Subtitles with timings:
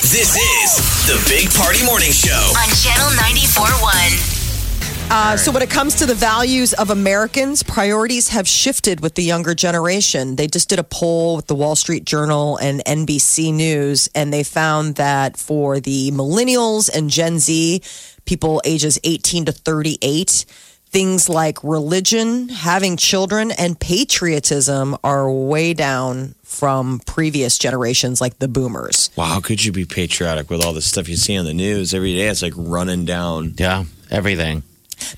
[0.00, 0.76] This is
[1.06, 2.32] the Big Party Morning Show.
[2.32, 5.10] on Channel 94.1.
[5.10, 9.22] Uh, so, when it comes to the values of Americans, priorities have shifted with the
[9.22, 10.36] younger generation.
[10.36, 14.42] They just did a poll with the Wall Street Journal and NBC News, and they
[14.42, 17.82] found that for the millennials and Gen Z,
[18.24, 20.46] people ages 18 to 38,
[20.90, 28.48] things like religion, having children, and patriotism are way down from previous generations like the
[28.48, 29.10] boomers.
[29.16, 31.94] Wow, how could you be patriotic with all the stuff you see on the news
[31.94, 32.26] every day?
[32.28, 33.54] It's like running down.
[33.56, 34.64] Yeah, everything.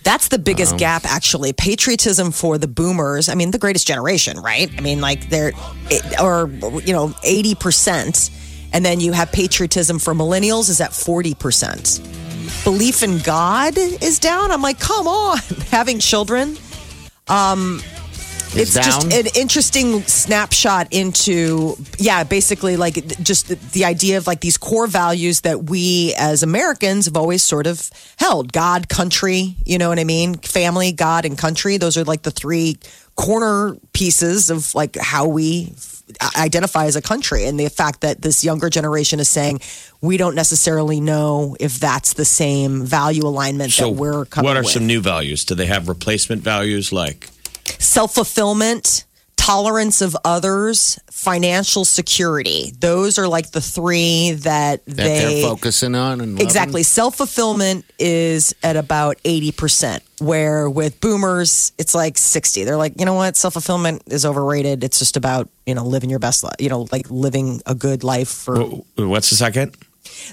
[0.04, 1.52] That's the biggest um, gap, actually.
[1.52, 3.28] Patriotism for the boomers.
[3.28, 4.70] I mean, the greatest generation, right?
[4.76, 5.52] I mean, like they're,
[5.90, 6.48] it- or,
[6.84, 8.30] you know, 80%.
[8.74, 12.21] And then you have patriotism for millennials is at 40%.
[12.64, 14.52] Belief in God is down.
[14.52, 15.38] I'm like, come on.
[15.70, 16.56] Having children.
[17.28, 17.80] Um,
[18.54, 24.26] it's Is just an interesting snapshot into yeah basically like just the, the idea of
[24.26, 29.56] like these core values that we as americans have always sort of held god country
[29.64, 32.76] you know what i mean family god and country those are like the three
[33.16, 35.72] corner pieces of like how we
[36.36, 39.60] identify as a country and the fact that this younger generation is saying
[40.00, 44.56] we don't necessarily know if that's the same value alignment So, that we're coming what
[44.56, 44.72] are with.
[44.72, 45.44] some new values?
[45.44, 47.30] Do they have replacement values like?
[47.82, 49.04] Self fulfillment,
[49.36, 52.72] tolerance of others, financial security.
[52.78, 56.82] Those are like the three that, That they they're focusing on and exactly.
[56.82, 60.02] Self fulfillment is at about eighty percent.
[60.20, 62.64] Where with boomers, it's like sixty.
[62.64, 64.84] They're like, you know what, self fulfillment is overrated.
[64.84, 66.56] It's just about you know living your best life.
[66.58, 68.64] You know, like living a good life for.
[68.96, 69.76] What's the second?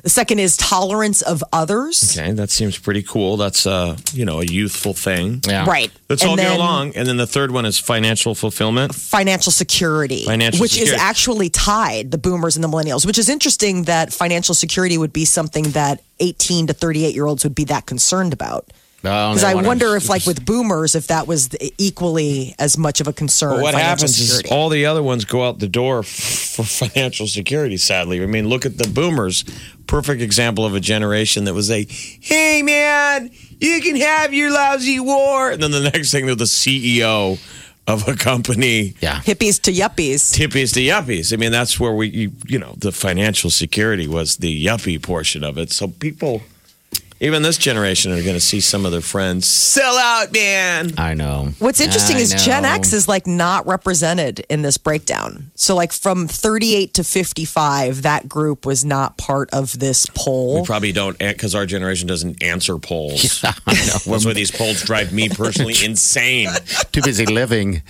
[0.03, 2.17] The second is tolerance of others.
[2.17, 3.37] Okay, that seems pretty cool.
[3.37, 5.41] That's uh, you know, a youthful thing.
[5.47, 5.65] Yeah.
[5.65, 5.91] Right.
[6.09, 6.95] Let's And all get then- along.
[6.95, 8.95] And then the third one is financial fulfillment.
[8.95, 13.83] financial security, Financial which is actually tied the boomers and the millennials, which is interesting
[13.83, 17.85] that financial security would be something that 18 to 38 year olds would be that
[17.85, 18.67] concerned about.
[19.01, 23.07] Because they I wonder if, like with boomers, if that was equally as much of
[23.07, 23.51] a concern.
[23.51, 27.27] But what financial happens is all the other ones go out the door for financial
[27.27, 28.21] security, sadly.
[28.21, 29.45] I mean, look at the boomers.
[29.87, 34.99] Perfect example of a generation that was a, hey, man, you can have your lousy
[34.99, 35.51] war.
[35.51, 37.39] And then the next thing, they're the CEO
[37.87, 38.95] of a company.
[39.01, 39.19] Yeah.
[39.21, 40.37] hippies to yuppies.
[40.37, 41.33] Hippies to yuppies.
[41.33, 45.43] I mean, that's where we, you, you know, the financial security was the yuppie portion
[45.43, 45.71] of it.
[45.71, 46.43] So people,
[47.21, 50.93] even this generation, are going to see some of their friends sell out, man.
[50.97, 51.49] I know.
[51.59, 52.63] What's interesting I is Gen.
[52.63, 55.51] X is like not represented in this breakdown.
[55.55, 60.61] So, like from 38 to 55, that group was not part of this poll.
[60.61, 63.43] We probably don't, because our generation doesn't answer polls.
[63.43, 63.97] I know.
[64.05, 66.49] That's why these polls drive me personally insane.
[66.91, 67.81] too busy living.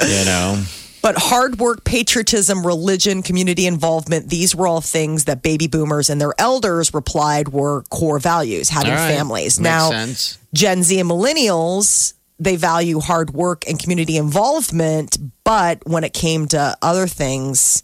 [0.00, 0.64] You know.
[1.00, 6.20] But hard work, patriotism, religion, community involvement, these were all things that baby boomers and
[6.20, 9.14] their elders replied were core values, having right.
[9.14, 9.58] families.
[9.58, 10.38] Makes now, sense.
[10.52, 16.46] Gen Z and millennials, they value hard work and community involvement, but when it came
[16.48, 17.82] to other things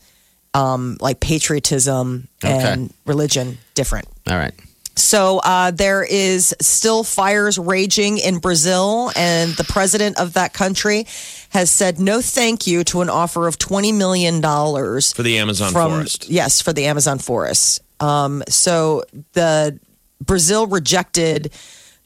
[0.54, 4.06] um, like patriotism and religion, different.
[4.28, 4.54] All right.
[4.96, 11.06] So uh, there is still fires raging in Brazil, and the president of that country
[11.54, 15.72] has said no thank you to an offer of twenty million dollars For the Amazon
[15.72, 16.28] from forest.
[16.28, 17.80] yes for the Amazon forest.
[18.00, 19.78] Um, so the
[20.20, 21.52] Brazil rejected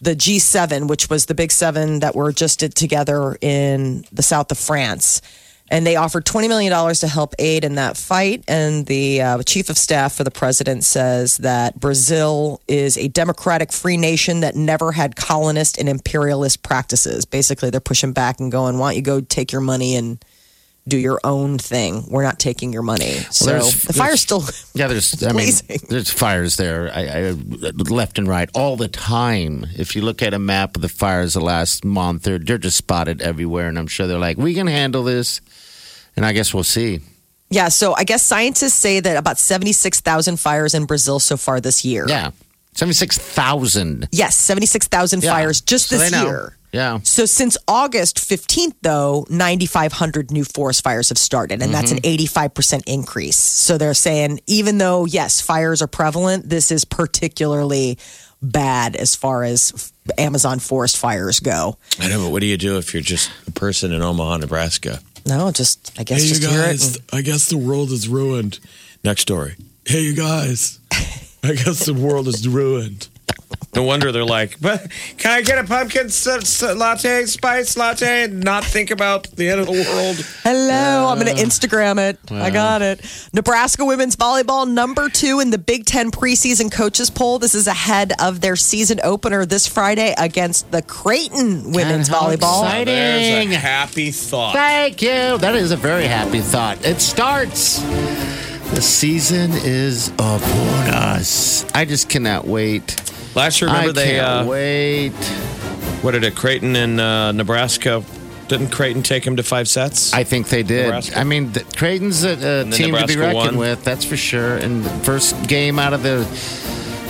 [0.01, 4.59] the G7, which was the big seven that were just together in the south of
[4.59, 5.21] France.
[5.71, 8.43] And they offered $20 million to help aid in that fight.
[8.49, 13.73] And the uh, chief of staff for the president says that Brazil is a democratic
[13.73, 17.25] free nation that never had colonist and imperialist practices.
[17.25, 20.25] Basically, they're pushing back and going, why don't you go take your money and
[20.87, 22.07] do your own thing?
[22.09, 23.11] We're not taking your money.
[23.31, 24.43] so there's- the fire's still.
[24.73, 25.23] Yeah, there's.
[25.23, 25.53] I mean,
[25.91, 27.31] there's fires there, I, I,
[27.91, 29.67] left and right, all the time.
[29.77, 32.79] If you look at a map of the fires the last month, they're they're just
[32.79, 35.43] spotted everywhere, and I'm sure they're like, we can handle this,
[36.19, 37.01] and I guess we'll see.
[37.51, 41.85] Yeah, so I guess scientists say that about 76,000 fires in Brazil so far this
[41.85, 42.05] year.
[42.07, 42.33] Yeah,
[42.75, 44.09] seventy six thousand.
[44.13, 46.59] Yes, 76,000 fires just So this year.
[46.73, 46.99] Yeah.
[47.03, 52.37] So since August 15th, though, 9,500 new forest fires have started, and that's an mm-hmm.
[52.37, 53.39] 85% increase.
[53.39, 57.99] So they're saying, even though, yes, fires are prevalent, this is particularly
[58.43, 61.79] bad as far as Amazon forest fires go.
[61.99, 65.01] I know, but what do you do if you're just a person in Omaha, Nebraska?
[65.29, 66.83] No, just I guess just hear it.
[66.83, 68.59] and- I guess the world is ruined.
[69.05, 69.55] Next story.
[69.85, 70.81] Hey, you guys.
[71.43, 73.09] I guess the world is ruined.
[73.75, 78.25] No wonder they're like, but can I get a pumpkin s- s- latte, spice latte,
[78.25, 80.17] and not think about the end of the world?
[80.43, 82.19] Hello, I'm going to Instagram it.
[82.33, 83.01] I got it.
[83.33, 87.39] Nebraska women's volleyball number two in the Big Ten preseason coaches poll.
[87.39, 92.65] This is ahead of their season opener this Friday against the Creighton women's volleyball.
[92.65, 92.87] exciting.
[92.87, 94.55] There's a happy thought.
[94.55, 95.39] Thank you.
[95.39, 96.85] That is a very happy thought.
[96.85, 97.81] It starts.
[98.75, 101.65] The season is upon us.
[101.75, 102.97] I just cannot wait.
[103.39, 105.13] Last year, remember I they, uh, wait.
[106.03, 108.03] what did it, Creighton and uh, Nebraska?
[108.49, 110.13] Didn't Creighton take him to five sets?
[110.13, 110.87] I think they did.
[110.87, 111.19] Nebraska.
[111.19, 113.57] I mean, the, Creighton's a, a team to be reckoned won.
[113.57, 113.85] with.
[113.85, 114.57] That's for sure.
[114.57, 116.27] And first game out of the,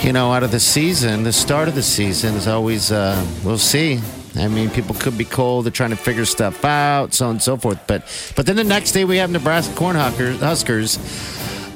[0.05, 2.91] you know, out of the season, the start of the season is always.
[2.91, 3.99] Uh, we'll see.
[4.35, 5.65] I mean, people could be cold.
[5.65, 7.79] They're trying to figure stuff out, so on and so forth.
[7.87, 8.03] But,
[8.35, 10.39] but then the next day we have Nebraska Cornhuskers.
[10.39, 10.97] Huskers,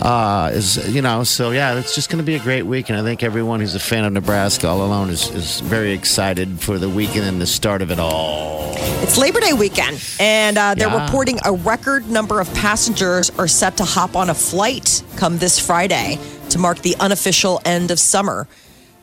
[0.04, 3.00] uh, is you know, so yeah, it's just going to be a great week, and
[3.00, 6.78] I think everyone who's a fan of Nebraska all alone is, is very excited for
[6.78, 8.74] the weekend and the start of it all.
[9.02, 11.06] It's Labor Day weekend, and uh, they're Yeah.
[11.06, 15.58] reporting a record number of passengers are set to hop on a flight come this
[15.58, 16.20] Friday
[16.50, 18.48] to mark the unofficial end of summer.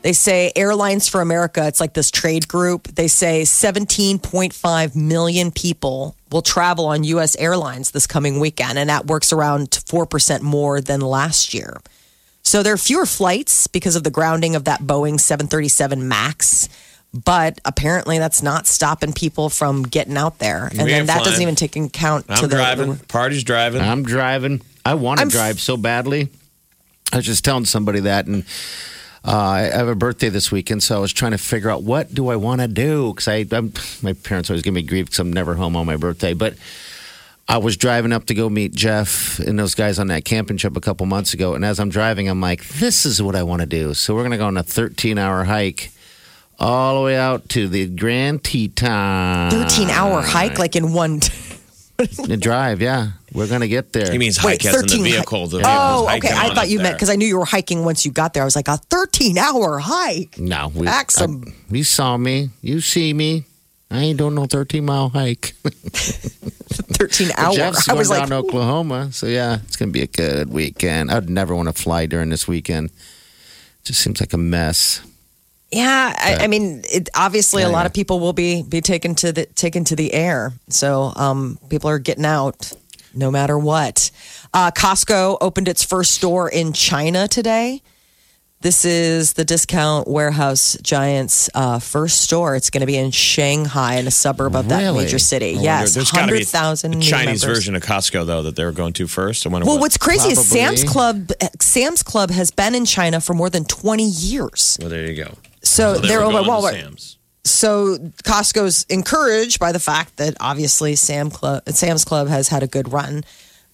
[0.01, 6.15] They say Airlines for America, it's like this trade group, they say 17.5 million people
[6.31, 7.35] will travel on U.S.
[7.35, 11.77] airlines this coming weekend, and that works around 4% more than last year.
[12.41, 16.67] So there are fewer flights because of the grounding of that Boeing 737 MAX.
[17.13, 21.17] But apparently, that's not stopping people from getting out there, and We then ain't that
[21.19, 21.41] doesn't flying.
[21.43, 22.95] even take into account to I'm the, driving.
[22.95, 23.81] the- Party's driving.
[23.81, 24.61] I'm driving.
[24.85, 26.29] I want to I'm f- drive so badly.
[27.11, 28.45] I was just telling somebody that, and
[29.23, 32.13] uh, I have a birthday this weekend, so I was trying to figure out what
[32.13, 33.71] do I want to do because I, I'm,
[34.01, 36.33] my parents always give me grief because I'm never home on my birthday.
[36.33, 36.55] But
[37.47, 40.75] I was driving up to go meet Jeff and those guys on that camping trip
[40.75, 43.61] a couple months ago, and as I'm driving, I'm like, this is what I want
[43.61, 43.93] to do.
[43.93, 45.91] So we're gonna go on a 13 hour hike.
[46.59, 49.49] All the way out to the Grand Teton.
[49.49, 51.21] 13 hour hike, like in one.
[51.97, 53.11] The drive, yeah.
[53.33, 54.11] We're going to get there.
[54.11, 55.47] He means Wait, hike as in the 13 hi- vehicle.
[55.47, 56.29] The Oh, okay.
[56.33, 58.43] I thought it you meant because I knew you were hiking once you got there.
[58.43, 60.37] I was like, a 13 hour hike.
[60.37, 62.49] No, we, Back some- I- you saw me.
[62.61, 63.45] You see me.
[63.89, 65.53] I ain't doing no 13 mile hike.
[65.63, 67.53] 13 hour.
[67.53, 69.11] Jeff's I going was down like, to Oklahoma.
[69.11, 71.11] So, yeah, it's going to be a good weekend.
[71.11, 72.91] I'd never want to fly during this weekend.
[73.83, 75.01] just seems like a mess.
[75.71, 76.13] yeah.
[76.17, 77.85] I, I mean, it, obviously, a lot Yeah.
[77.87, 80.53] of people will be be taken to the taken to the air.
[80.69, 82.71] So um, people are getting out
[83.13, 84.11] no matter what.
[84.53, 87.81] Uh, Costco opened its first store in China today.
[88.61, 92.55] This is the discount warehouse giant's uh, first store.
[92.55, 95.05] It's going to be in Shanghai, in a suburb of that Really?
[95.05, 95.53] major city.
[95.53, 98.63] I wonder- yes, there's gotta be hundred thousand Chinese version of Costco though that they
[98.63, 99.47] were going to first.
[99.47, 101.31] I wonder Well, what, what's crazy is Sam's Club.
[101.59, 104.77] Sam's Club has been in China for more than twenty years.
[104.79, 105.33] Well, there you go.
[105.63, 106.71] So, So they they're were over going to Walmart.
[106.83, 107.17] Sam's.
[107.43, 112.67] So Costco's encouraged by the fact that obviously Sam Club, Sam's Club has had a
[112.67, 113.23] good run,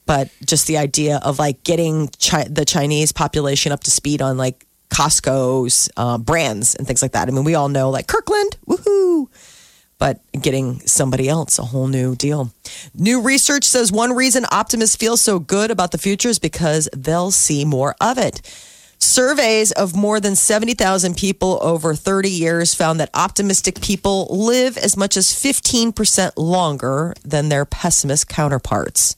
[0.06, 4.38] but just the idea of like getting chi- the Chinese population up to speed on
[4.38, 7.28] like Costco's uh, brands and things like that.
[7.28, 9.28] I mean, we all know like Kirkland, woohoo.
[10.00, 12.52] But getting somebody else a whole new deal.
[12.94, 17.32] New research says one reason optimists feel so good about the future is because they'll
[17.32, 18.42] see more of it.
[19.00, 24.98] Surveys of more than 70,000 people over 30 years found that optimistic people live as
[24.98, 29.16] much as 15% longer than their pessimist counterparts.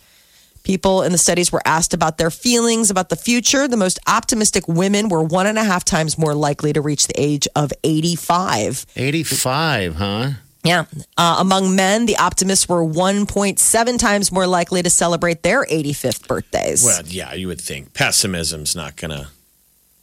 [0.64, 3.68] People in the studies were asked about their feelings about the future.
[3.68, 7.20] The most optimistic women were one and a half times more likely to reach the
[7.20, 8.86] age of 85.
[8.96, 10.30] 85, huh?
[10.64, 10.86] Yeah.
[11.18, 16.84] Uh, among men, the optimists were 1.7 times more likely to celebrate their 85th birthdays.
[16.84, 19.28] Well, yeah, you would think pessimism's not going to.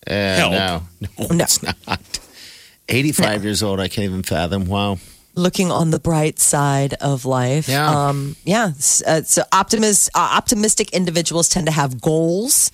[0.09, 0.53] Uh, Help.
[0.53, 1.45] No, no, No.
[1.45, 2.21] it's not.
[2.89, 4.67] 85 years old, I can't even fathom.
[4.67, 4.99] Wow.
[5.35, 7.69] looking on the bright side of life.
[7.69, 8.09] Yeah.
[8.09, 8.67] Um, yeah.
[9.07, 12.71] Uh, so optimist, uh, optimistic individuals tend to have goals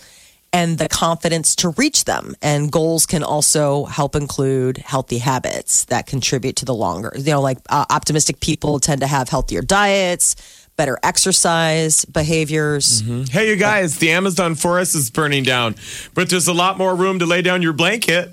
[0.53, 2.35] and the confidence to reach them.
[2.43, 7.11] And goals can also help include healthy habits that contribute to the longer.
[7.17, 10.37] You know, like uh, optimistic people tend to have healthier diets,
[10.77, 13.03] better exercise behaviors.
[13.03, 13.25] Mm-hmm.
[13.25, 15.75] Hey, you guys, the Amazon forest is burning down,
[16.15, 18.31] but there's a lot more room to lay down your blanket.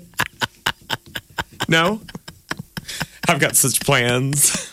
[1.68, 2.00] no?
[3.28, 4.72] I've got such plans.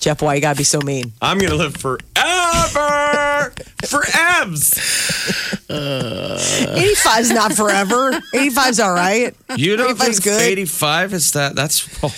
[0.00, 1.12] Jeff, why you gotta be so mean?
[1.20, 1.98] I'm going to live forever.
[3.86, 4.78] for Evs.
[5.68, 6.38] Uh.
[6.38, 8.12] 85's not forever.
[8.32, 9.34] 85's all right.
[9.56, 10.40] You don't 85's think good.
[10.40, 11.56] 85 is that?
[11.56, 12.04] That's.
[12.04, 12.14] Oh,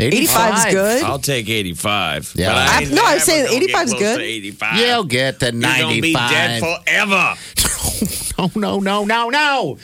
[0.00, 1.02] 85's good.
[1.04, 2.32] I'll take 85.
[2.34, 2.48] Yeah.
[2.48, 4.18] But I, I- no, I'm never saying gonna get close good.
[4.18, 4.78] to 85.
[4.78, 7.34] Yeah, I'll get to You're gonna be dead forever.
[8.38, 9.78] no, no, no, no, no.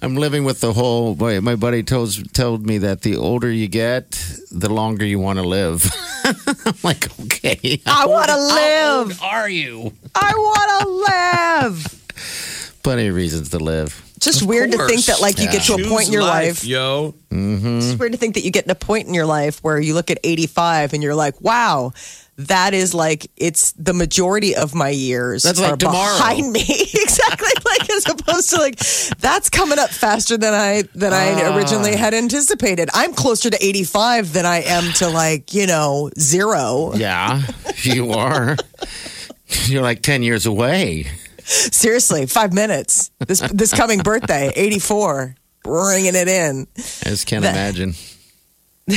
[0.00, 1.14] I'm living with the whole.
[1.16, 4.12] Boy, my buddy told told me that the older you get,
[4.52, 5.90] the longer you want to live.
[6.24, 7.80] I'm like, okay.
[7.84, 8.48] I want to live.
[8.48, 9.22] How live.
[9.22, 9.92] old are you?
[10.14, 12.78] I want to live.
[12.84, 14.07] Plenty of reasons to live.
[14.20, 16.64] Just weird to think that, like, you get to a Choose point in your life.
[16.64, 17.14] yo.
[17.30, 19.94] It's weird to think that you get to a point in your life where you
[19.94, 21.92] look at 85 and you're like, wow,
[22.38, 26.16] that is like, it's the majority of my years That's like tomorrow.
[26.16, 26.60] behind me.
[26.94, 27.48] exactly.
[27.68, 28.78] Like, as opposed to like,
[29.18, 31.54] that's coming up faster than I, than I Ah.
[31.56, 32.88] originally had anticipated.
[32.94, 36.92] I'm closer to 85 than I am to like, you know, zero.
[36.94, 37.42] Yeah,
[37.82, 38.56] you are.
[39.66, 41.06] You're like 10 years away.
[41.48, 43.10] Seriously, five minutes.
[43.26, 46.66] This, this coming birthday, 84, bringing it in.
[46.76, 47.94] I just can't That- imagine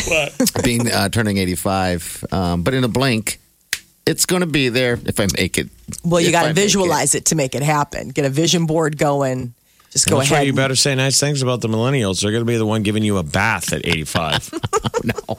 [0.07, 0.51] What?
[0.63, 2.25] being uh, turning 85.
[2.31, 3.39] Um, but in a blink,
[4.05, 5.69] it's going to be there if I make it.
[6.03, 6.61] Well, you got to make it.
[6.61, 7.25] visualize it.
[7.25, 8.09] to make it happen.
[8.09, 9.53] Get a vision board going.
[9.91, 10.41] Just go That's ahead.
[10.41, 12.21] why you better say nice things about the millennials.
[12.21, 14.53] They're going to be the one giving you a bath at 85.
[15.03, 15.37] No.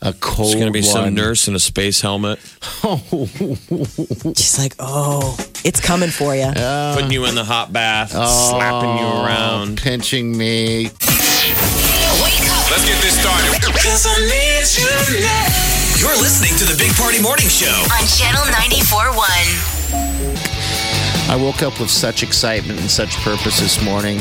[0.00, 2.38] A cold It's going to be some nurse in a space helmet
[4.36, 6.50] She's like, oh, it's coming for you.
[6.94, 9.78] putting you in the hot bath, slapping you oh, around.
[9.80, 10.90] pinching me.
[12.70, 13.52] Let's get this started.
[16.00, 17.66] You're listening to the Big Party Morning Show.
[17.66, 21.30] on Channel 94.1.
[21.30, 24.18] I woke up with such excitement and such purpose this morning.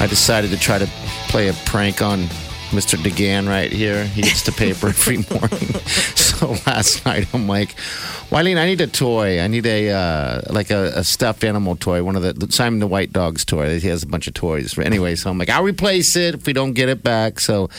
[0.00, 0.86] I decided to try to
[1.28, 2.28] play a prank on
[2.70, 2.98] Mr.
[2.98, 4.04] DeGan right here.
[4.04, 5.72] He gets the paper every morning.
[6.16, 7.74] so last night I'm like,
[8.30, 9.40] Wileen, I need a toy.
[9.40, 12.86] I need a uh, like a, a stuffed animal toy, one of the Simon the
[12.86, 13.80] White Dog's toy.
[13.80, 14.78] He has a bunch of toys.
[14.78, 17.40] Anyway, so I'm like, I'll replace it if we don't get it back.
[17.40, 17.70] So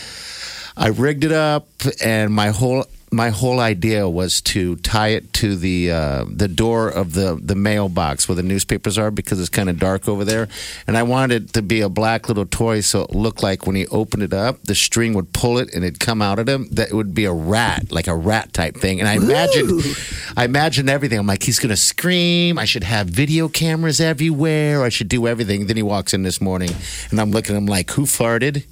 [0.75, 1.67] I rigged it up,
[2.01, 6.89] and my whole my whole idea was to tie it to the uh, the door
[6.89, 10.47] of the the mailbox where the newspapers are because it's kind of dark over there,
[10.87, 13.75] and I wanted it to be a black little toy so it looked like when
[13.75, 16.67] he opened it up, the string would pull it and it'd come out at him.
[16.71, 18.99] That it would be a rat, like a rat type thing.
[18.99, 19.83] And I imagined,
[20.37, 21.19] I imagined everything.
[21.19, 22.57] I'm like, he's gonna scream.
[22.57, 24.83] I should have video cameras everywhere.
[24.83, 25.67] I should do everything.
[25.67, 26.71] Then he walks in this morning,
[27.11, 28.65] and I'm looking at him like, who farted?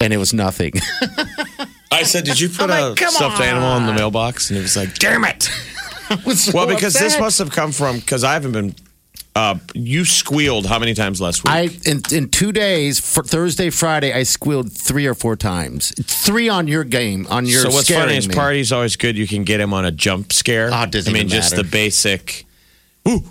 [0.00, 0.72] And it was nothing.
[1.90, 4.50] I said, Did you put I'm a like, "Come stuffed animal in the mailbox?
[4.50, 5.50] And it was like, Damn it.
[6.26, 8.74] Was so Well, because this must have come from, because I haven't been,
[9.36, 11.52] uh, you squealed how many times last week?
[11.52, 15.92] I in, in two days, for Thursday, Friday, I squealed three or four times.
[16.04, 17.60] Three on your game, on your.
[17.60, 18.34] so what's scaring funny is me.
[18.34, 19.16] party's always good.
[19.16, 20.70] You can get him on a jump scare.
[20.72, 21.62] Oh, it doesn't I mean, even just matter.
[21.62, 22.44] the basic,
[23.08, 23.22] ooh,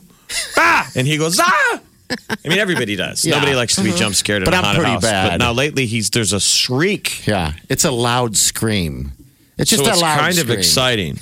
[0.56, 1.82] ah, and he goes, ah.
[2.30, 3.24] I mean, everybody does.
[3.26, 3.36] Yeah.
[3.36, 5.02] Nobody likes to be jump scared in But a I'm haunted pretty house.
[5.04, 5.40] But bad.
[5.40, 7.28] now lately, he's there's a shriek.
[7.28, 9.12] Yeah, it's a loud scream.
[9.58, 10.52] It's just so a it's loud kind scream.
[10.52, 11.20] of exciting.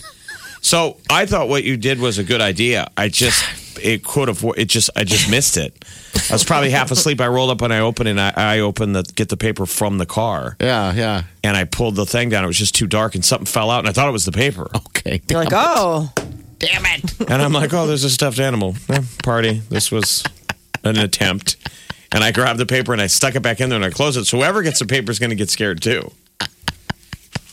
[0.61, 2.89] So I thought what you did was a good idea.
[2.97, 3.43] I just
[3.83, 5.85] it could have it just I just missed it.
[6.29, 7.21] I was probably half asleep.
[7.21, 9.97] I rolled up and I opened and I, I opened the get the paper from
[9.97, 11.23] the car Yeah, yeah.
[11.43, 12.43] and I pulled the thing down.
[12.43, 14.31] It was just too dark and something fell out and I thought it was the
[14.31, 14.69] paper.
[14.87, 15.21] Okay.
[15.29, 16.11] You're like, oh,
[16.59, 17.19] damn it.
[17.29, 19.61] And I'm like, oh, there's a stuffed animal Eh, party.
[19.69, 20.23] This was
[20.87, 21.57] an attempt.
[22.11, 24.17] And I grabbed the paper and I stuck it back in there and I closed
[24.17, 24.25] it.
[24.25, 26.11] So whoever gets the paper is going to get scared too.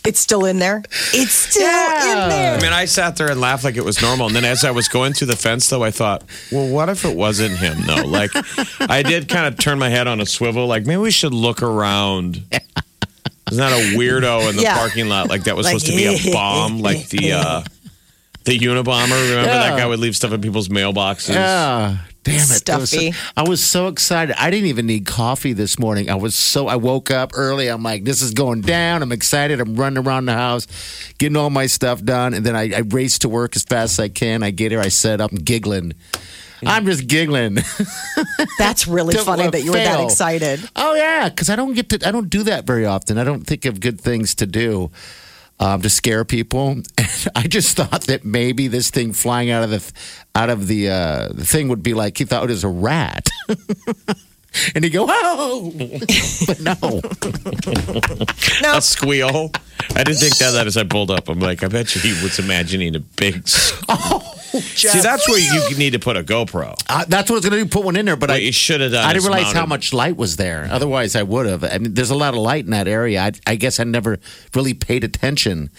[0.06, 0.82] it's still in there.
[1.12, 2.56] It's still in there.
[2.58, 4.26] I mean, I sat there and laughed like it was normal.
[4.28, 6.22] And then as I was going through the fence, though, I thought,
[6.52, 8.04] well, what if it wasn't him, though?
[8.06, 8.30] Like,
[8.80, 10.66] I did kind of turn my head on a swivel.
[10.66, 12.42] Like, maybe we should look around.
[12.50, 14.76] There's not a weirdo in the Yeah.
[14.78, 17.62] parking lot like that was Like, supposed to be a bomb, like the uh,
[18.44, 19.30] the Unabomber.
[19.30, 21.34] Remember that guy would leave stuff in people's mailboxes?
[21.34, 21.96] Yeah.
[22.24, 22.64] Damn it.
[22.64, 23.14] That was so- Stuffy.
[23.36, 24.34] I was so excited.
[24.38, 26.10] I didn't even need coffee this morning.
[26.10, 27.68] I was so, I woke up early.
[27.68, 29.02] I'm like, this is going down.
[29.02, 29.60] I'm excited.
[29.60, 30.66] I'm running around the house,
[31.18, 32.34] getting all my stuff done.
[32.34, 34.42] And then I, I race to work as fast as I can.
[34.42, 35.92] I get here, I set up, I'm giggling.
[36.66, 37.58] I'm just giggling.
[38.58, 40.60] That's really funny that you were that excited.
[40.74, 42.08] Oh yeah, because I don't get to.
[42.08, 43.18] I don't do that very often.
[43.18, 44.90] I don't think of good things to do
[45.60, 46.76] um, to scare people.
[46.98, 49.92] And I just thought that maybe this thing flying out of the
[50.34, 53.28] out of the uh, the thing would be like he thought it was a rat.
[54.74, 55.72] And he go, oh,
[56.46, 57.00] but no.
[58.76, 59.50] A squeal.
[59.96, 61.28] I didn't think that, that as I pulled up.
[61.28, 63.46] I'm like, I bet you he was imagining a big.
[63.86, 66.76] Oh, See, that's where you need to put a GoPro.
[66.88, 67.68] Uh, that's what I was going to do.
[67.68, 69.66] Put one in there, but What I you should have done I didn't realize how
[69.66, 70.68] much light was there.
[70.70, 71.64] Otherwise, I would have.
[71.64, 73.20] I mean, there's a lot of light in that area.
[73.20, 74.20] I, I guess I never
[74.54, 75.70] really paid attention.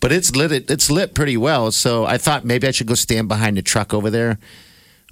[0.00, 0.68] but it's lit.
[0.68, 1.70] It's lit pretty well.
[1.70, 4.38] So I thought maybe I should go stand behind the truck over there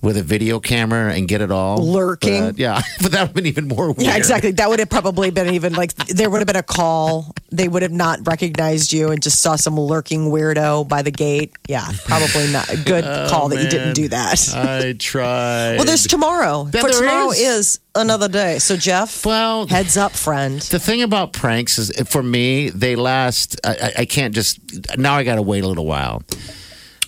[0.05, 2.41] with a video camera and get it all Lurking.
[2.45, 4.03] But, yeah, but that would have been even more weird.
[4.03, 4.53] Yeah, exactly.
[4.53, 7.35] That would have probably been even like there would have been a call.
[7.51, 11.53] They would have not recognized you and just saw some lurking weirdo by the gate.
[11.69, 14.55] Yeah, probably not a good oh, call that you didn't do that.
[14.55, 15.77] I tried.
[15.77, 16.69] well, there's tomorrow.
[16.73, 17.39] Yeah, For tomorrow is.
[17.39, 17.81] is.
[17.95, 18.59] another day.
[18.59, 20.61] So Jeff, Well- heads up, friend.
[20.61, 23.61] The thing about pranks is, for me, they last.
[23.65, 24.59] I, I, I can't just.
[24.99, 26.23] Now I got to wait a little while.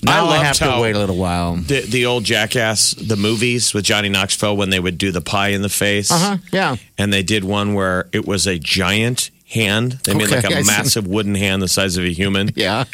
[0.07, 1.57] Now I, loved have to wait a little while.
[1.57, 5.49] The, the old Jackass, the movies with Johnny Knoxville when they would do the pie
[5.49, 6.11] in the face.
[6.11, 6.37] Uh huh.
[6.53, 6.77] Yeah.
[6.99, 9.93] And they did one where it was a giant hand.
[10.05, 10.67] They made like a I see.
[10.67, 12.51] massive wooden hand the size of a human.
[12.57, 12.85] Yeah.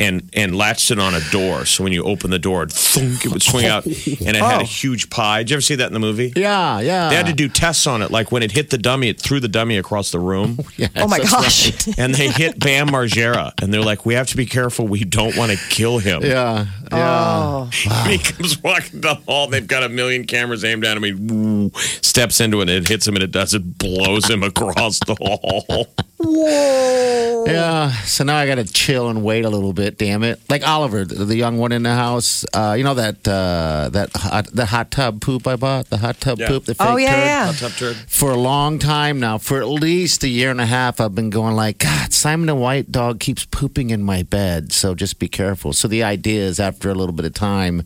[0.00, 1.66] And and latched it on a door.
[1.66, 4.60] So when you open the door, it, thunk, it would swing out, and it had
[4.60, 4.64] a oh.
[4.64, 5.42] huge pie.
[5.42, 6.32] Did you ever see that in the movie?
[6.34, 6.80] Yeah.
[6.80, 7.10] Yeah.
[7.10, 8.10] They had to do tests on it.
[8.10, 10.58] Like when it hit the dummy, it threw the dummy across the room.
[10.76, 11.98] Yes, Oh my that's gosh.
[11.98, 14.86] And they hit Bam Margera, and they're like, "We have to be careful.
[14.86, 16.30] We don't want to kill him." right.
[16.30, 16.66] Yeah.
[16.90, 17.36] Yeah.
[17.36, 17.70] Oh.
[17.86, 19.48] And he comes walking down the hall.
[19.48, 21.02] They've got a million cameras aimed at him.
[21.02, 23.52] He woo, steps into it, and it hits him, and it does.
[23.52, 25.86] It blows him across the hall.
[26.22, 27.90] Yeah.
[28.04, 29.98] So now I got to chill and wait a little bit.
[29.98, 30.40] Damn it!
[30.48, 32.44] Like Oliver, the, the young one in the house.
[32.52, 35.88] Uh, you know that uh, that hot, the hot tub poop I bought.
[35.90, 36.48] The hot tub Yeah.
[36.48, 36.64] poop.
[36.66, 37.24] The fake Oh, yeah, turd.
[37.24, 37.46] yeah.
[37.46, 37.96] Hot tub turd.
[38.08, 41.30] For a long time now, for at least a year and a half, I've been
[41.30, 45.28] going like, God, Simon the White Dog keeps pooping in my bed, so just be
[45.28, 45.72] careful.
[45.72, 47.82] So the idea is, after a little bit of time,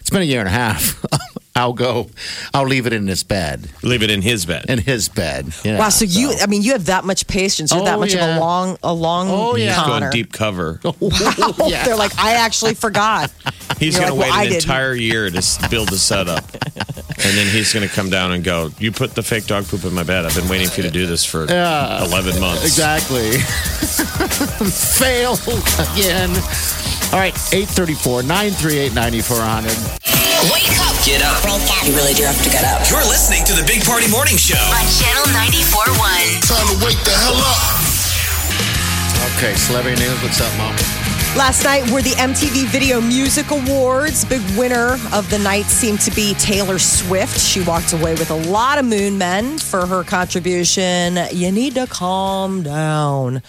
[0.00, 1.04] it's been a year and a half.
[1.54, 2.08] I'll go.
[2.54, 4.66] I'll leave it in his bed, Leave it in his bed.
[4.70, 5.52] in his bed.
[5.64, 7.72] Yeah, Wow, so you, I mean, you have that much patience.
[7.72, 9.74] You're that Oh, much of a long, a long Oh, yeah.
[9.74, 10.80] He's going deep cover.
[10.84, 11.66] Oh, wow.
[11.68, 11.84] yeah.
[11.84, 13.30] They're like, I actually forgot.
[13.78, 16.44] He's You're going to wait well, an entire year to build the setup.
[16.54, 19.84] and then he's going to come down and go, You put the fake dog poop
[19.84, 20.24] in my bed.
[20.24, 22.64] I've been waiting for you to do this for 11 months.
[22.64, 23.32] Exactly.
[24.70, 25.34] Fail
[25.92, 26.30] again.
[27.12, 30.11] All right, 834 938 9400.
[30.50, 31.42] Wake up Get up.
[31.84, 32.88] You really do have to get up.
[32.88, 34.54] You're listening to the Big Party Morning Show.
[34.54, 36.46] On Channel 94.1.
[36.46, 37.82] Time to wake the hell up.
[39.36, 40.22] Okay, celebrity news.
[40.22, 40.76] What's up, Mom?
[41.36, 44.24] Last night were the MTV Video Music Awards.
[44.24, 47.40] Big winner of the night seemed to be Taylor Swift.
[47.40, 51.18] She walked away with a lot of moon men for her contribution.
[51.32, 53.42] You need to calm down.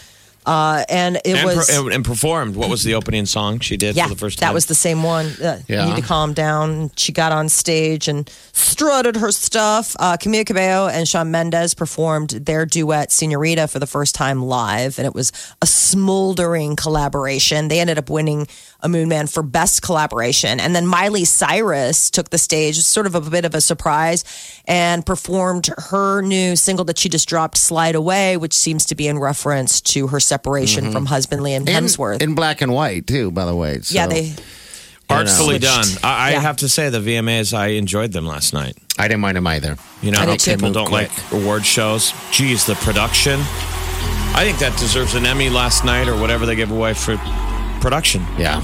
[0.46, 1.70] Uh, and it And, was.
[1.70, 2.56] per- and, performed.
[2.56, 4.48] What was the opening song she did yeah, for the first time?
[4.48, 5.28] that was the same one.
[5.42, 5.84] Uh, Yeah.
[5.88, 6.92] You need to calm down.
[6.98, 9.96] She got on stage and strutted her stuff.
[10.00, 14.98] Uh, Camila Cabello and Shawn Mendes performed their duet "Senorita" for the first time live,
[15.00, 17.68] and it was a smoldering collaboration.
[17.70, 18.48] They ended up winning
[18.82, 23.16] a Moon Man for best collaboration, and then Miley Cyrus took the stage, sort of
[23.16, 24.26] a bit of a surprise,
[24.66, 29.08] and performed her new single that she just dropped, "Slide Away," which seems to be
[29.08, 30.94] in reference to her separation mm-hmm.
[30.94, 32.22] from Husbandly and In- Hemsworth.
[32.22, 33.80] In, black and white, too, by the way.
[33.82, 34.34] So yeah, they.
[35.10, 35.64] artfully Switched.
[35.64, 35.86] done.
[36.04, 36.40] I, I Yeah.
[36.42, 38.76] have to say, the VMAs, I enjoyed them last night.
[38.98, 39.78] I didn't mind them either.
[40.02, 40.52] You know I how did too.
[40.56, 41.10] people don't quick.
[41.32, 42.14] like award shows?
[42.32, 43.40] Geez, the production.
[44.36, 47.18] I think that deserves an Emmy last night or whatever they give away for
[47.82, 48.26] production.
[48.38, 48.62] Yeah.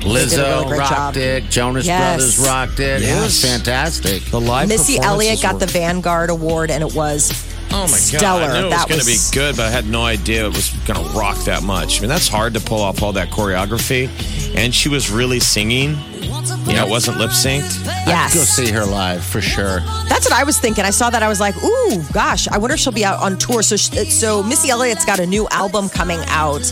[0.00, 1.16] did a Lizzo really great rocked job.
[1.16, 1.44] it.
[1.50, 2.16] Jonas Yes.
[2.16, 3.02] Brothers rocked it.
[3.02, 3.52] It was Yes.
[3.52, 4.24] fantastic.
[4.24, 7.32] The live Missy performances Elliott got were- the Vanguard Award, and it was
[7.72, 8.40] Oh my stellar.
[8.40, 8.50] god!
[8.50, 10.54] I knew it was that going to be good, but I had no idea it
[10.54, 11.98] was going to rock that much.
[11.98, 14.08] I mean, that's hard to pull off all that choreography,
[14.56, 15.96] and she was really singing.
[16.66, 17.84] You know, it wasn't lip synced.
[17.84, 18.34] yes.
[18.34, 19.80] Go see her live for sure.
[20.08, 20.84] That's what I was thinking.
[20.84, 21.22] I saw that.
[21.22, 23.62] I was like, ooh, gosh, I wonder if she'll be out on tour.
[23.62, 26.62] So, sh- so Missy Elliott's got a new album coming out.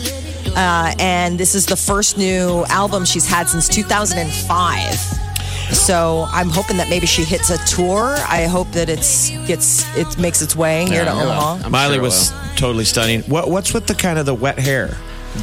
[0.55, 5.24] Uh, and this is the first new album she's had since 2005.
[5.71, 8.15] So I'm hoping that maybe she hits a tour.
[8.27, 11.65] I hope that it's gets it makes its way here to Yeah, Omaha.
[11.65, 13.21] I'm Miley sure it was totally stunning.
[13.23, 14.97] What What's with the kind of the wet hair?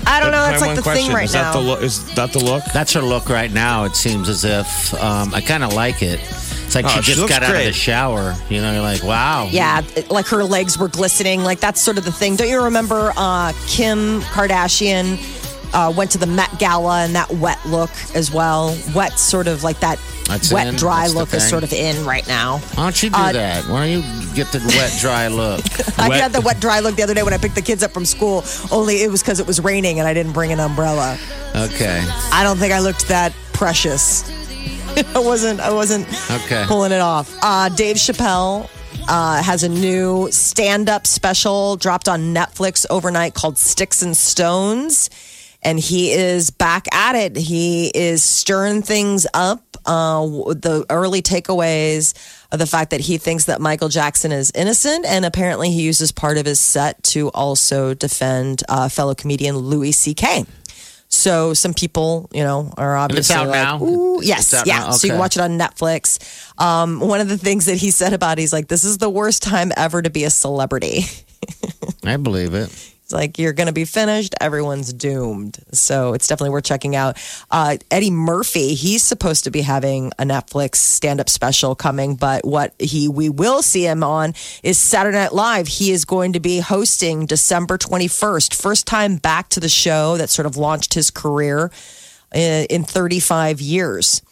[0.07, 0.39] I don't know.
[0.39, 1.53] My That's like the question, thing right is now.
[1.53, 2.65] That the look, is that the look?
[2.73, 3.85] That's her look right now.
[3.85, 6.19] It seems as if um, I kind of like it.
[6.65, 8.35] It's like Oh, she she just looks got out of the shower.
[8.49, 9.49] You know, you're like, wow.
[9.51, 11.45] Yeah, like her legs were glistening.
[11.45, 12.37] Like that's sort of the thing.
[12.37, 15.19] Don't you remember uh, Kim Kardashian
[15.73, 18.77] uh, went to the Met Gala and that wet look as well?
[18.95, 20.77] Wet, sort of like that That's wet, in?
[20.77, 22.59] dry That's look is sort of in right now.
[22.75, 23.65] Why don't you do Uh, that?
[23.69, 25.61] Why don't you get the wet, dry look?
[25.99, 27.83] I Wet- had the wet, dry look the other day when I picked the kids
[27.83, 28.45] up from school.
[28.71, 31.19] Only it was because it was raining and I didn't bring an umbrella.
[31.55, 32.03] Okay.
[32.33, 34.25] I don't think I looked that precious.
[35.15, 35.61] I wasn't.
[35.61, 36.65] I wasn't Okay.
[36.67, 37.35] pulling it off.
[37.43, 38.69] Uh, Dave Chappelle
[39.09, 45.09] uh, has a new stand-up special dropped on Netflix overnight called Sticks and Stones,
[45.63, 47.37] and he is back at it.
[47.37, 49.63] He is stirring things up.
[49.85, 50.23] Uh,
[50.55, 52.15] the early takeaways
[52.53, 56.13] of the fact that he thinks that Michael Jackson is innocent, and apparently he uses
[56.13, 60.45] part of his set to also defend uh, fellow comedian Louis C.K.
[61.09, 63.83] so some people, you know, are obviously out like, now?
[63.83, 64.79] Ooh, yes, yeah.
[64.79, 64.91] now?
[64.93, 66.21] So you can watch it on Netflix.
[66.61, 69.11] Um, one of the things that he said about it, he's like, "This is the
[69.11, 71.07] worst time ever to be a celebrity."
[72.05, 72.93] I believe it.
[73.13, 74.35] Like you're going to be finished.
[74.41, 75.59] Everyone's doomed.
[75.73, 77.17] So it's definitely worth checking out.
[77.51, 82.75] Uh, Eddie Murphy, he's supposed to be having a Netflix stand-up special coming, but what
[82.79, 85.69] he we will see him on is Saturday Night Live.
[85.69, 90.31] He is going to be hosting December 21st, first time back to the show that
[90.31, 91.71] sort of launched his career
[92.35, 94.23] in, in 35 years.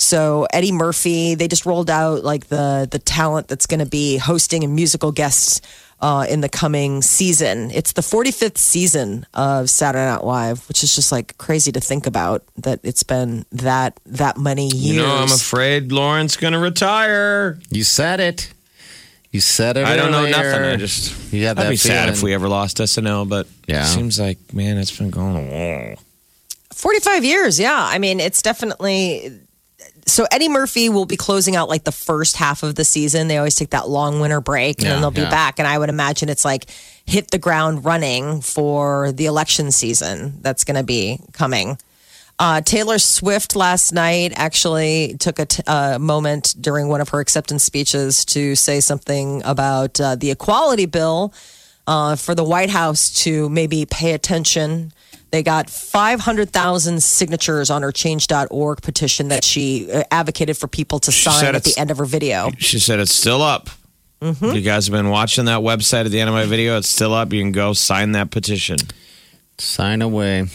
[0.00, 4.16] So Eddie Murphy, they just rolled out like the the talent that's going to be
[4.16, 5.60] hosting and musical guests
[6.00, 7.70] uh, in the coming season.
[7.70, 12.06] It's the 45th season of Saturday Night Live, which is just like crazy to think
[12.06, 14.96] about that it's been that that many years.
[14.96, 17.58] You know, I'm afraid Lauren's going to retire.
[17.70, 18.52] You said it.
[19.30, 19.84] You said it.
[19.86, 20.30] I don't know earlier.
[20.32, 20.62] nothing.
[20.64, 21.32] I just.
[21.32, 23.82] You had I'd that be sad if we ever lost SNL, but Yeah.
[23.84, 25.96] it seems like, man, it's been going on.
[26.72, 27.76] 45 years, yeah.
[27.78, 29.38] I mean, it's definitely.
[30.06, 33.28] So Eddie Murphy will be closing out like the first half of the season.
[33.28, 35.30] They always take that long winter break and then they'll be yeah.
[35.30, 35.58] back.
[35.58, 36.66] And I would imagine it's like
[37.06, 41.78] hit the ground running for the election season that's going to be coming.
[42.40, 47.20] Uh, Taylor Swift last night actually took a t- uh, moment during one of her
[47.20, 51.34] acceptance speeches to say something about uh, the equality bill
[51.86, 54.92] uh, for the White House to maybe pay attention.
[55.30, 61.12] They got 500,000 signatures on her change.org petition that she uh, advocated for people to
[61.12, 62.50] She sign at the end of her video.
[62.58, 63.70] She said it's still up.
[64.22, 66.76] You guys have been watching that website at the end of my video.
[66.76, 67.32] It's still up.
[67.32, 68.76] You can go sign that petition.
[69.56, 70.46] Sign away.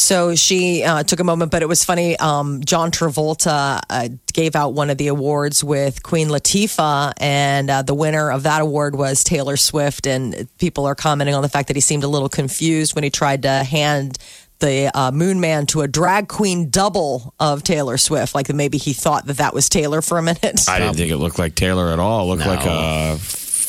[0.00, 2.16] So she uh, took a moment, but it was funny.
[2.18, 7.82] Um, John Travolta uh, gave out one of the awards with Queen Latifah, and uh,
[7.82, 10.06] the winner of that award was Taylor Swift.
[10.06, 13.10] And people are commenting on the fact that he seemed a little confused when he
[13.10, 14.16] tried to hand
[14.60, 18.34] the uh, Moon Man to a drag queen double of Taylor Swift.
[18.34, 20.66] Like maybe he thought that that was Taylor for a minute.
[20.68, 22.24] I didn't think it looked like Taylor at all.
[22.24, 22.54] It looked No.
[22.54, 23.18] like a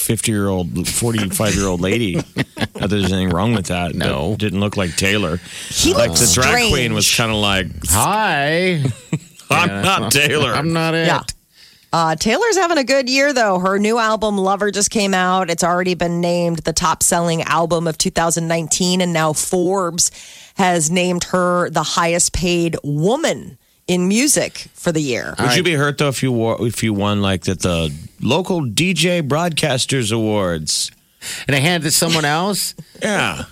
[0.02, 2.16] 50 year old, 45 year old lady.
[2.36, 3.96] Not that there's anything wrong with that.
[3.96, 4.34] No.
[4.34, 5.38] It didn't look like Taylor.
[5.70, 6.74] He Like looked the drag strange.
[6.74, 8.84] queen was kind of like, Hi.
[9.50, 10.54] I'm not Taylor.
[10.54, 11.08] I'm not it.
[11.08, 11.24] Yeah.
[11.94, 13.60] Uh, Taylor's having a good year, though.
[13.60, 15.50] Her new album, Lover, just came out.
[15.50, 19.02] It's already been named the top selling album of 2019.
[19.02, 20.10] And now Forbes
[20.56, 25.36] has named her the highest paid woman in music for the year.
[25.40, 28.62] Would you be hurt though if you wore, if you won like that the local
[28.62, 30.92] DJ Broadcasters Awards?
[31.48, 32.76] And I handed it to someone else.
[33.02, 33.46] Yeah.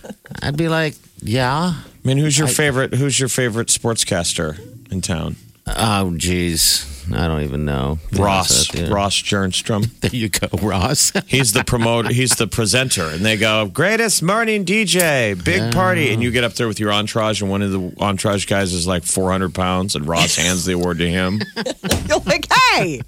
[0.44, 1.74] I'd be like, yeah.
[1.76, 2.94] I mean, who's your favorite?
[2.94, 4.60] Who's your favorite sportscaster
[4.92, 5.38] in town?
[5.66, 6.99] Oh, geez.
[7.14, 8.00] I don't even know.
[8.14, 8.74] Ross.
[8.74, 8.92] honest.
[8.92, 9.90] Ross Jernstrom.
[10.02, 11.12] There you go, Ross.
[11.28, 12.14] He's the promoter.
[12.14, 16.54] He's the presenter, and they go, "Greatest morning DJ, big party," and you get up
[16.54, 20.08] there with your entourage, and one of the entourage guys is like 400 pounds, and
[20.08, 21.42] Ross hands the award to him.
[22.08, 23.02] You're like, hey,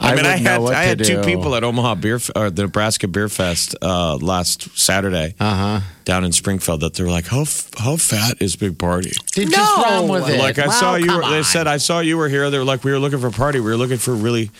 [0.00, 3.08] I, mean, I had I to had two people at Omaha Beer or the Nebraska
[3.08, 5.80] Beer Fest uh, last Saturday Uh huh.
[6.04, 9.50] down in Springfield that they were like, "How f- how fat is Big Party?" Dude,
[9.50, 9.56] No.
[9.56, 10.38] just wrong with it.
[10.38, 11.16] like I Well, saw you.
[11.16, 12.50] Were, they said I saw you were here.
[12.50, 13.60] They were like we were looking for a party.
[13.60, 14.50] We were looking for really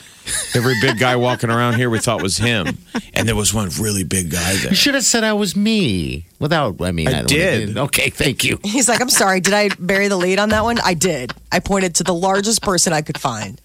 [0.54, 1.90] every big guy walking around here.
[1.90, 2.78] We thought was him,
[3.12, 4.70] and there was one really big guy there.
[4.70, 6.24] You should have said I was me.
[6.40, 7.78] Without, I mean, I I, don't- did.
[7.78, 8.58] Okay, thank you.
[8.64, 9.40] he's like, I'm sorry.
[9.40, 10.78] Did I bury the lead on that one?
[10.84, 11.32] I did.
[11.52, 13.60] I pointed to the largest person I could find.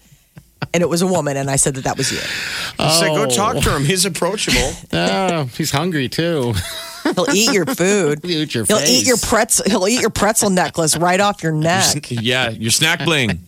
[0.72, 2.18] And it was a woman, and I said that that was you.
[2.78, 3.26] I said, go Oh.
[3.26, 3.76] talk to oh.
[3.76, 3.84] him.
[3.84, 4.72] He's approachable.
[4.92, 6.54] Oh, he's hungry too.
[7.14, 8.20] He'll eat your food.
[8.24, 8.88] He'll eat your He'll face.
[9.02, 9.64] eat your pretzel.
[9.66, 12.10] He'll eat your pretzel necklace right off your neck.
[12.10, 13.40] yeah, your snack bling.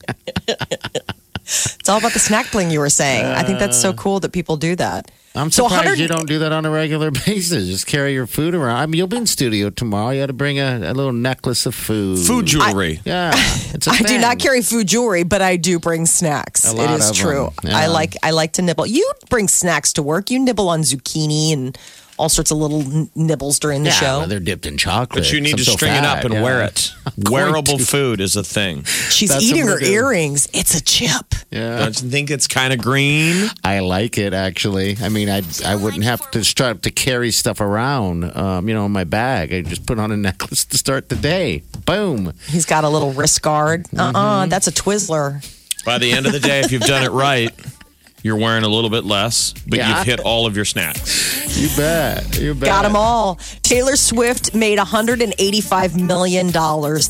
[1.79, 3.25] It's all about the snack bling you were saying.
[3.27, 5.11] I think that's so uh, cool that people do that.
[5.35, 7.67] I'm So surprised 100 you don't do that on a regular basis.
[7.67, 8.77] Just carry your food around.
[8.77, 10.11] I mean, you'll be in studio tomorrow.
[10.11, 12.19] You got to bring a, a little necklace of food.
[12.19, 13.01] Food jewelry.
[13.05, 16.67] Yeah, it's a I do not carry food jewelry, but I do bring snacks.
[16.67, 17.51] A It lot is of true.
[17.63, 17.75] them.
[17.75, 18.87] I like I like to nibble.
[18.87, 20.31] You bring snacks to work.
[20.31, 21.79] You nibble on zucchini and
[22.23, 24.27] all sorts of little nibbles during the yeah, show.
[24.27, 25.25] they're dipped in chocolate.
[25.25, 26.43] But you need I'm to so string it up and yeah.
[26.43, 26.93] wear it.
[27.31, 27.85] Wearable to.
[27.85, 28.85] food is a thing.
[28.85, 29.85] She's That's eating her do.
[29.87, 30.49] earrings.
[30.55, 31.35] It's a chip.
[31.51, 33.49] Yeah, Don't you think it's kind of green?
[33.65, 34.97] I like it actually.
[35.03, 38.87] I mean, I I wouldn't have to start to carry stuff around, um, you know,
[38.87, 39.53] in my bag.
[39.53, 41.65] I just put on a necklace to start the day.
[41.85, 42.33] Boom.
[42.49, 43.87] He's got a little wrist guard.
[43.97, 44.17] Uh Mm-hmm.
[44.17, 45.45] uh that's a Twizzler.
[45.85, 47.51] By the end of the day, if you've done it right,
[48.23, 49.97] You're wearing a little bit less, but Yeah.
[49.99, 51.59] you've hit all of your snacks.
[51.59, 52.39] You bet.
[52.39, 52.69] You bet.
[52.69, 53.39] Got them all.
[53.63, 56.47] Taylor Swift made $185 million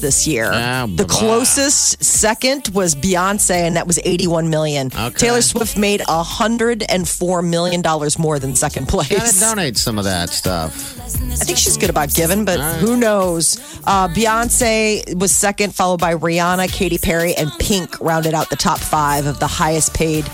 [0.00, 0.50] this year.
[0.52, 4.86] Ah, the closest second was Beyonce, and that was 81 million.
[4.88, 5.10] Okay.
[5.16, 7.82] Taylor Swift made $104 million
[8.18, 9.40] more than second Gotta place.
[9.40, 10.98] donate some of that stuff.
[11.14, 13.58] I think she's good about giving, but who knows?
[13.84, 18.78] Uh, Beyonce was second, followed by Rihanna, Katy Perry, and Pink rounded out the top
[18.78, 20.24] five of the highest paid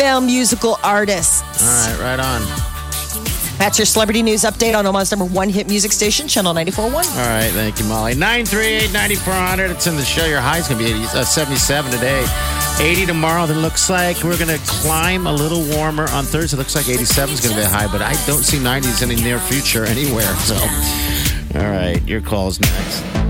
[0.00, 1.42] female musical artists.
[1.62, 2.40] All right, right on.
[3.58, 6.86] That's your celebrity news update on Omaha's number one hit music station, Channel 94.1.
[6.86, 8.14] All right, thank you, Molly.
[8.14, 9.70] 938 9400.
[9.72, 10.24] It's in the show.
[10.24, 12.24] Your high's going to be 80, uh, 77 today.
[12.78, 13.44] 80 tomorrow.
[13.44, 16.56] Then looks like we're going to climb a little warmer on Thursday.
[16.56, 19.16] Looks like 87 is going to be high, but I don't see 90s in the
[19.16, 20.34] near future anywhere.
[20.36, 20.56] So,
[21.60, 23.29] all right, your call's next.